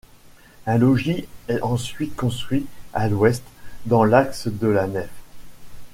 [0.65, 3.43] Un logis est ensuite construit à l'ouest,
[3.85, 5.11] dans l'axe de la nef.